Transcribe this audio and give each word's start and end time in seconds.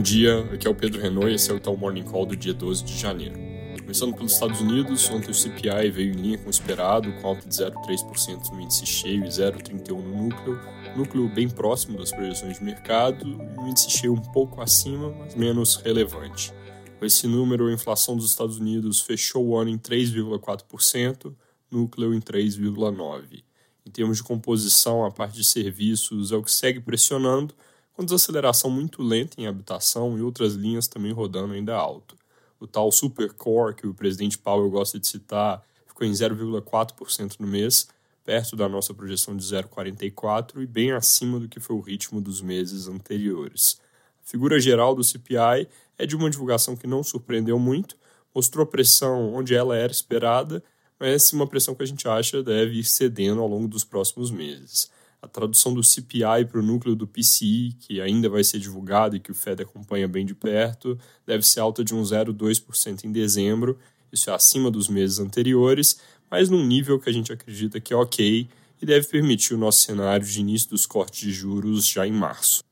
Bom 0.00 0.04
dia, 0.04 0.40
aqui 0.50 0.66
é 0.66 0.70
o 0.70 0.74
Pedro 0.74 1.28
e 1.28 1.34
esse 1.34 1.50
é 1.50 1.54
o 1.54 1.60
Tal 1.60 1.76
Morning 1.76 2.04
Call 2.04 2.24
do 2.24 2.34
dia 2.34 2.54
12 2.54 2.84
de 2.84 2.98
janeiro. 2.98 3.38
Começando 3.82 4.14
pelos 4.14 4.32
Estados 4.32 4.58
Unidos, 4.58 5.10
ontem 5.10 5.30
o 5.30 5.34
CPI 5.34 5.90
veio 5.90 6.14
em 6.14 6.16
linha 6.16 6.38
com 6.38 6.46
o 6.46 6.50
esperado, 6.50 7.12
com 7.20 7.28
alta 7.28 7.46
de 7.46 7.54
0,3% 7.54 8.50
no 8.50 8.62
índice 8.62 8.86
cheio 8.86 9.26
e 9.26 9.28
0,31% 9.28 9.90
no 9.90 10.22
núcleo, 10.22 10.58
núcleo 10.96 11.28
bem 11.28 11.50
próximo 11.50 11.98
das 11.98 12.10
projeções 12.10 12.58
de 12.58 12.64
mercado 12.64 13.28
e 13.28 13.60
o 13.60 13.68
índice 13.68 13.90
cheio 13.90 14.14
um 14.14 14.22
pouco 14.22 14.62
acima, 14.62 15.10
mas 15.18 15.34
menos 15.34 15.76
relevante. 15.76 16.50
Com 16.98 17.04
esse 17.04 17.26
número, 17.26 17.66
a 17.66 17.72
inflação 17.74 18.16
dos 18.16 18.30
Estados 18.30 18.56
Unidos 18.56 19.02
fechou 19.02 19.48
o 19.48 19.54
ano 19.58 19.68
em 19.68 19.76
3,4%, 19.78 21.30
núcleo 21.70 22.14
em 22.14 22.20
3,9%. 22.22 23.44
Em 23.84 23.90
termos 23.90 24.16
de 24.16 24.22
composição, 24.22 25.04
a 25.04 25.10
parte 25.10 25.36
de 25.36 25.44
serviços 25.44 26.32
é 26.32 26.36
o 26.36 26.42
que 26.42 26.50
segue 26.50 26.80
pressionando, 26.80 27.54
com 28.00 28.04
desaceleração 28.06 28.70
muito 28.70 29.02
lenta 29.02 29.38
em 29.38 29.46
habitação 29.46 30.16
e 30.16 30.22
outras 30.22 30.54
linhas 30.54 30.88
também 30.88 31.12
rodando 31.12 31.52
ainda 31.52 31.76
alto. 31.76 32.16
O 32.58 32.66
tal 32.66 32.90
supercore 32.90 33.74
que 33.74 33.86
o 33.86 33.92
presidente 33.92 34.38
Powell 34.38 34.70
gosta 34.70 34.98
de 34.98 35.06
citar 35.06 35.62
ficou 35.86 36.06
em 36.06 36.10
0,4% 36.10 37.36
no 37.38 37.46
mês, 37.46 37.88
perto 38.24 38.56
da 38.56 38.66
nossa 38.70 38.94
projeção 38.94 39.36
de 39.36 39.44
0,44% 39.44 40.62
e 40.62 40.66
bem 40.66 40.92
acima 40.92 41.38
do 41.38 41.46
que 41.46 41.60
foi 41.60 41.76
o 41.76 41.80
ritmo 41.80 42.22
dos 42.22 42.40
meses 42.40 42.88
anteriores. 42.88 43.78
A 44.24 44.30
figura 44.30 44.58
geral 44.58 44.94
do 44.94 45.04
CPI 45.04 45.68
é 45.98 46.06
de 46.06 46.16
uma 46.16 46.30
divulgação 46.30 46.74
que 46.74 46.86
não 46.86 47.02
surpreendeu 47.02 47.58
muito, 47.58 47.98
mostrou 48.34 48.64
pressão 48.64 49.34
onde 49.34 49.54
ela 49.54 49.76
era 49.76 49.92
esperada, 49.92 50.64
mas 50.98 51.34
uma 51.34 51.46
pressão 51.46 51.74
que 51.74 51.82
a 51.82 51.86
gente 51.86 52.08
acha 52.08 52.42
deve 52.42 52.78
ir 52.78 52.84
cedendo 52.84 53.42
ao 53.42 53.46
longo 53.46 53.68
dos 53.68 53.84
próximos 53.84 54.30
meses 54.30 54.90
a 55.22 55.28
tradução 55.28 55.74
do 55.74 55.82
CPI 55.82 56.46
para 56.50 56.60
o 56.60 56.62
núcleo 56.62 56.96
do 56.96 57.06
PCI, 57.06 57.76
que 57.78 58.00
ainda 58.00 58.28
vai 58.28 58.42
ser 58.42 58.58
divulgado 58.58 59.16
e 59.16 59.20
que 59.20 59.30
o 59.30 59.34
Fed 59.34 59.62
acompanha 59.62 60.08
bem 60.08 60.24
de 60.24 60.34
perto, 60.34 60.98
deve 61.26 61.46
ser 61.46 61.60
alta 61.60 61.84
de 61.84 61.94
1,02% 61.94 63.04
em 63.04 63.12
dezembro, 63.12 63.78
isso 64.12 64.30
é 64.30 64.34
acima 64.34 64.70
dos 64.70 64.88
meses 64.88 65.18
anteriores, 65.18 66.00
mas 66.30 66.48
num 66.48 66.64
nível 66.64 66.98
que 66.98 67.10
a 67.10 67.12
gente 67.12 67.32
acredita 67.32 67.80
que 67.80 67.92
é 67.92 67.96
ok 67.96 68.48
e 68.80 68.86
deve 68.86 69.06
permitir 69.08 69.54
o 69.54 69.58
nosso 69.58 69.80
cenário 69.80 70.26
de 70.26 70.40
início 70.40 70.70
dos 70.70 70.86
cortes 70.86 71.20
de 71.20 71.32
juros 71.32 71.86
já 71.86 72.06
em 72.06 72.12
março. 72.12 72.62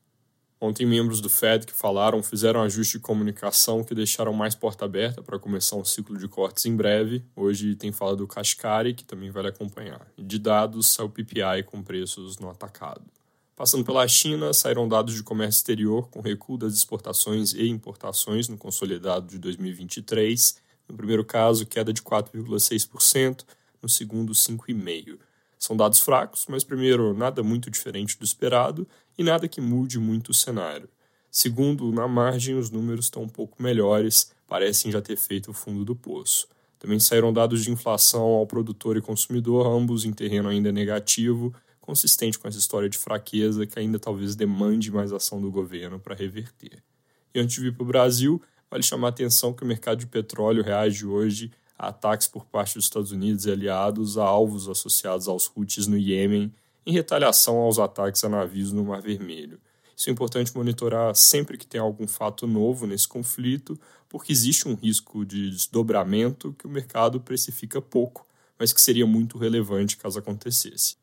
Ontem, 0.61 0.85
membros 0.85 1.21
do 1.21 1.29
Fed 1.29 1.65
que 1.65 1.71
falaram 1.71 2.21
fizeram 2.21 2.61
ajuste 2.61 2.97
de 2.97 2.99
comunicação 2.99 3.81
que 3.81 3.95
deixaram 3.95 4.33
mais 4.33 4.55
porta 4.55 4.83
aberta 4.83 5.23
para 5.23 5.39
começar 5.39 5.77
um 5.77 5.85
ciclo 5.85 6.17
de 6.17 6.27
cortes 6.27 6.65
em 6.65 6.75
breve. 6.75 7.23
Hoje 7.33 7.75
tem 7.75 7.93
falado 7.93 8.17
do 8.17 8.27
Kashkari, 8.27 8.93
que 8.93 9.05
também 9.05 9.31
vai 9.31 9.47
acompanhar. 9.47 10.05
De 10.17 10.37
dados, 10.37 10.89
saiu 10.89 11.07
o 11.07 11.09
PPI 11.09 11.63
com 11.65 11.81
preços 11.81 12.37
no 12.39 12.49
atacado. 12.49 13.01
Passando 13.55 13.85
pela 13.85 14.05
China, 14.05 14.53
saíram 14.53 14.87
dados 14.87 15.13
de 15.13 15.23
comércio 15.23 15.59
exterior 15.59 16.09
com 16.09 16.19
recuo 16.19 16.57
das 16.57 16.73
exportações 16.73 17.53
e 17.53 17.69
importações 17.69 18.49
no 18.49 18.57
consolidado 18.57 19.27
de 19.27 19.37
2023. 19.37 20.57
No 20.89 20.95
primeiro 20.97 21.23
caso, 21.23 21.65
queda 21.65 21.93
de 21.93 22.01
4,6%, 22.01 23.45
no 23.81 23.87
segundo, 23.87 24.33
5,5%. 24.33 25.19
São 25.59 25.75
dados 25.75 25.99
fracos, 25.99 26.45
mas 26.47 26.63
primeiro, 26.63 27.13
nada 27.13 27.43
muito 27.43 27.69
diferente 27.69 28.17
do 28.17 28.23
esperado 28.23 28.87
e 29.17 29.23
nada 29.23 29.45
que 29.45 29.59
mude 29.59 29.99
muito 29.99 30.29
o 30.29 30.33
cenário. 30.33 30.89
Segundo, 31.29 31.91
na 31.91 32.07
margem, 32.07 32.55
os 32.55 32.71
números 32.71 33.05
estão 33.05 33.23
um 33.23 33.29
pouco 33.29 33.61
melhores, 33.61 34.31
parecem 34.47 34.89
já 34.89 35.01
ter 35.01 35.17
feito 35.17 35.51
o 35.51 35.53
fundo 35.53 35.83
do 35.83 35.95
poço. 35.95 36.47
Também 36.79 36.97
saíram 36.97 37.33
dados 37.33 37.63
de 37.63 37.71
inflação 37.71 38.21
ao 38.21 38.47
produtor 38.47 38.95
e 38.95 39.01
consumidor, 39.01 39.67
ambos 39.67 40.05
em 40.05 40.13
terreno 40.13 40.47
ainda 40.47 40.71
negativo, 40.71 41.53
consistente 41.81 42.39
com 42.39 42.47
essa 42.47 42.57
história 42.57 42.89
de 42.89 42.97
fraqueza 42.97 43.67
que 43.67 43.77
ainda 43.77 43.99
talvez 43.99 44.35
demande 44.35 44.89
mais 44.89 45.11
ação 45.11 45.41
do 45.41 45.51
governo 45.51 45.99
para 45.99 46.15
reverter. 46.15 46.81
E 47.35 47.39
antes 47.39 47.55
de 47.55 47.61
vir 47.61 47.73
para 47.73 47.83
o 47.83 47.87
Brasil, 47.87 48.41
vale 48.71 48.81
chamar 48.81 49.07
a 49.07 49.09
atenção 49.09 49.53
que 49.53 49.63
o 49.63 49.67
mercado 49.67 49.99
de 49.99 50.07
petróleo 50.07 50.63
reage 50.63 51.05
hoje 51.05 51.51
ataques 51.79 52.27
por 52.27 52.45
parte 52.45 52.75
dos 52.75 52.83
Estados 52.83 53.11
Unidos 53.11 53.45
e 53.45 53.51
aliados 53.51 54.17
a 54.17 54.25
alvos 54.25 54.67
associados 54.67 55.29
aos 55.29 55.49
Houthis 55.55 55.87
no 55.87 55.97
Iêmen, 55.97 56.53
em 56.85 56.91
retaliação 56.91 57.57
aos 57.57 57.79
ataques 57.79 58.23
a 58.23 58.29
navios 58.29 58.73
no 58.73 58.83
Mar 58.83 59.01
Vermelho. 59.01 59.59
Isso 59.95 60.09
é 60.09 60.13
importante 60.13 60.55
monitorar 60.55 61.15
sempre 61.15 61.57
que 61.57 61.65
tem 61.65 61.79
algum 61.79 62.07
fato 62.07 62.45
novo 62.45 62.85
nesse 62.85 63.07
conflito, 63.07 63.79
porque 64.09 64.31
existe 64.31 64.67
um 64.67 64.75
risco 64.75 65.25
de 65.25 65.49
desdobramento 65.49 66.53
que 66.57 66.67
o 66.67 66.69
mercado 66.69 67.19
precifica 67.19 67.81
pouco, 67.81 68.25
mas 68.57 68.73
que 68.73 68.81
seria 68.81 69.05
muito 69.05 69.37
relevante 69.37 69.97
caso 69.97 70.19
acontecesse. 70.19 70.97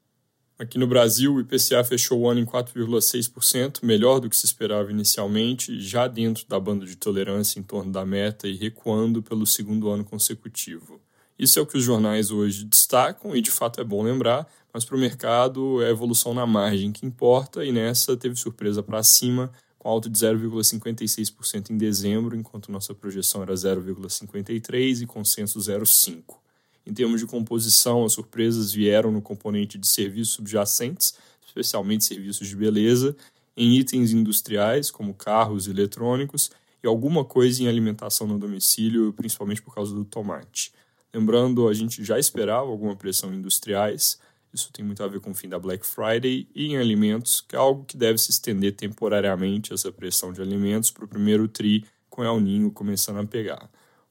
Aqui 0.58 0.78
no 0.78 0.86
Brasil, 0.86 1.34
o 1.34 1.40
IPCA 1.40 1.84
fechou 1.84 2.20
o 2.20 2.30
ano 2.30 2.40
em 2.40 2.46
4,6%, 2.46 3.80
melhor 3.82 4.20
do 4.20 4.30
que 4.30 4.36
se 4.36 4.46
esperava 4.46 4.90
inicialmente, 4.90 5.78
já 5.78 6.08
dentro 6.08 6.48
da 6.48 6.58
banda 6.58 6.86
de 6.86 6.96
tolerância 6.96 7.60
em 7.60 7.62
torno 7.62 7.92
da 7.92 8.06
meta 8.06 8.48
e 8.48 8.56
recuando 8.56 9.22
pelo 9.22 9.46
segundo 9.46 9.90
ano 9.90 10.02
consecutivo. 10.02 10.98
Isso 11.38 11.58
é 11.58 11.62
o 11.62 11.66
que 11.66 11.76
os 11.76 11.84
jornais 11.84 12.30
hoje 12.30 12.64
destacam 12.64 13.36
e 13.36 13.42
de 13.42 13.50
fato 13.50 13.82
é 13.82 13.84
bom 13.84 14.02
lembrar, 14.02 14.50
mas 14.72 14.82
para 14.82 14.96
o 14.96 14.98
mercado 14.98 15.82
é 15.82 15.88
a 15.88 15.90
evolução 15.90 16.32
na 16.32 16.46
margem 16.46 16.90
que 16.90 17.04
importa 17.04 17.62
e 17.62 17.70
nessa 17.70 18.16
teve 18.16 18.36
surpresa 18.36 18.82
para 18.82 19.02
cima, 19.02 19.52
com 19.78 19.90
alta 19.90 20.08
de 20.08 20.18
0,56% 20.18 21.68
em 21.68 21.76
dezembro, 21.76 22.34
enquanto 22.34 22.72
nossa 22.72 22.94
projeção 22.94 23.42
era 23.42 23.52
0,53% 23.52 25.02
e 25.02 25.06
consenso 25.06 25.58
0,5%. 25.58 26.45
Em 26.86 26.94
termos 26.94 27.20
de 27.20 27.26
composição, 27.26 28.04
as 28.04 28.12
surpresas 28.12 28.72
vieram 28.72 29.10
no 29.10 29.20
componente 29.20 29.76
de 29.76 29.88
serviços 29.88 30.34
subjacentes, 30.34 31.14
especialmente 31.44 32.04
serviços 32.04 32.46
de 32.46 32.54
beleza, 32.54 33.16
em 33.56 33.76
itens 33.76 34.12
industriais, 34.12 34.90
como 34.90 35.12
carros 35.12 35.66
e 35.66 35.70
eletrônicos, 35.70 36.50
e 36.82 36.86
alguma 36.86 37.24
coisa 37.24 37.62
em 37.62 37.68
alimentação 37.68 38.26
no 38.26 38.38
domicílio, 38.38 39.12
principalmente 39.12 39.60
por 39.60 39.74
causa 39.74 39.94
do 39.94 40.04
tomate. 40.04 40.72
Lembrando, 41.12 41.66
a 41.66 41.74
gente 41.74 42.04
já 42.04 42.18
esperava 42.18 42.70
alguma 42.70 42.94
pressão 42.94 43.32
em 43.32 43.38
industriais, 43.38 44.20
isso 44.52 44.70
tem 44.72 44.84
muito 44.84 45.02
a 45.02 45.08
ver 45.08 45.20
com 45.20 45.30
o 45.30 45.34
fim 45.34 45.48
da 45.48 45.58
Black 45.58 45.84
Friday, 45.84 46.46
e 46.54 46.66
em 46.66 46.76
alimentos, 46.76 47.40
que 47.40 47.56
é 47.56 47.58
algo 47.58 47.84
que 47.84 47.96
deve 47.96 48.18
se 48.18 48.30
estender 48.30 48.76
temporariamente, 48.76 49.72
essa 49.72 49.90
pressão 49.90 50.32
de 50.32 50.40
alimentos, 50.40 50.90
para 50.90 51.04
o 51.04 51.08
primeiro 51.08 51.48
TRI, 51.48 51.84
com 52.08 52.22
El 52.22 52.38
Ninho 52.40 52.70
começando 52.70 53.18
a 53.18 53.26
pegar. 53.26 53.68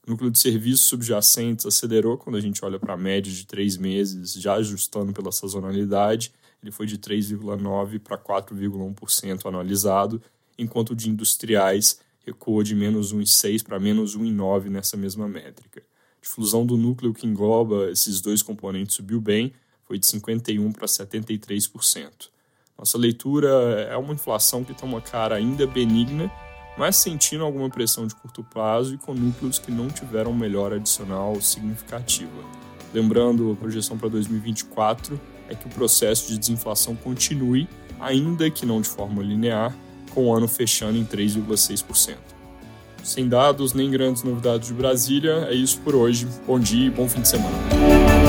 Núcleo 0.07 0.29
de 0.29 0.37
serviços 0.37 0.87
subjacentes 0.87 1.65
acelerou 1.65 2.15
quando 2.15 2.35
a 2.35 2.41
gente 2.41 2.63
olha 2.63 2.79
para 2.79 2.93
a 2.93 2.97
média 2.97 3.31
de 3.31 3.45
três 3.45 3.75
meses, 3.75 4.33
já 4.33 4.53
ajustando 4.53 5.11
pela 5.11 5.31
sazonalidade. 5.31 6.31
Ele 6.61 6.71
foi 6.71 6.85
de 6.85 6.97
3,9% 6.97 7.99
para 7.99 8.17
4,1% 8.17 9.45
anualizado, 9.45 10.21
enquanto 10.57 10.91
o 10.91 10.95
de 10.95 11.09
industriais 11.09 11.99
recuou 12.25 12.61
de 12.61 12.75
menos 12.75 13.13
1,6% 13.13 13.63
para 13.63 13.79
menos 13.79 14.15
1,9% 14.15 14.69
nessa 14.69 14.95
mesma 14.95 15.27
métrica. 15.27 15.81
A 15.81 16.21
difusão 16.21 16.65
do 16.65 16.77
núcleo 16.77 17.13
que 17.13 17.25
engloba 17.25 17.89
esses 17.89 18.21
dois 18.21 18.43
componentes 18.43 18.95
subiu 18.95 19.19
bem, 19.19 19.53
foi 19.85 19.97
de 19.97 20.05
51% 20.05 20.73
para 20.73 20.87
73%. 20.87 22.29
Nossa 22.77 22.97
leitura 22.97 23.47
é 23.89 23.95
uma 23.95 24.13
inflação 24.13 24.63
que 24.63 24.73
tem 24.73 24.87
uma 24.87 25.01
cara 25.01 25.35
ainda 25.35 25.65
benigna, 25.65 26.31
mas 26.77 26.97
sentindo 26.97 27.43
alguma 27.43 27.69
pressão 27.69 28.05
de 28.05 28.15
curto 28.15 28.43
prazo 28.43 28.95
e 28.95 28.97
com 28.97 29.13
núcleos 29.13 29.59
que 29.59 29.71
não 29.71 29.87
tiveram 29.87 30.33
melhora 30.33 30.75
adicional 30.75 31.39
significativa. 31.41 32.43
Lembrando, 32.93 33.51
a 33.51 33.55
projeção 33.55 33.97
para 33.97 34.09
2024 34.09 35.19
é 35.49 35.55
que 35.55 35.67
o 35.67 35.69
processo 35.69 36.29
de 36.29 36.37
desinflação 36.37 36.95
continue, 36.95 37.67
ainda 37.99 38.49
que 38.49 38.65
não 38.65 38.81
de 38.81 38.87
forma 38.87 39.21
linear, 39.21 39.75
com 40.13 40.27
o 40.27 40.33
ano 40.33 40.47
fechando 40.47 40.97
em 40.97 41.05
3,6%. 41.05 42.15
Sem 43.03 43.29
dados 43.29 43.73
nem 43.73 43.91
grandes 43.91 44.23
novidades 44.23 44.69
de 44.69 44.73
Brasília, 44.73 45.47
é 45.49 45.53
isso 45.53 45.79
por 45.81 45.93
hoje. 45.93 46.27
Bom 46.47 46.59
dia 46.59 46.87
e 46.87 46.89
bom 46.89 47.07
fim 47.07 47.21
de 47.21 47.27
semana. 47.27 48.24